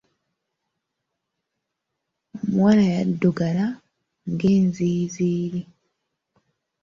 [2.41, 3.65] Omuwala yaddugala
[4.31, 5.61] ng'enziiziiri.